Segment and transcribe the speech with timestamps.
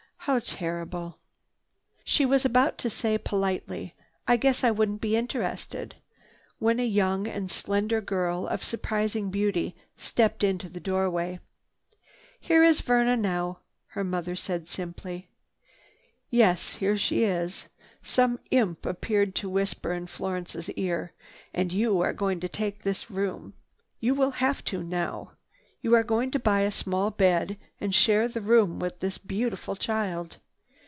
[0.25, 1.17] "How terrible!"
[2.03, 3.95] She was about to say politely,
[4.27, 5.95] "I guess I wouldn't be interested,"
[6.59, 11.39] when a young and slender girl of surprising beauty stepped into the doorway.
[12.39, 15.27] "Here is Verna now," her mother said simply.
[16.29, 17.67] "Yes, here she is,"
[18.03, 21.13] some imp appeared to whisper in Florence's ear,
[21.51, 23.55] "and you are going to take this room.
[23.99, 25.31] You will have to now.
[25.83, 29.75] You are going to buy a small bed and share the room with this beautiful
[29.75, 30.37] child.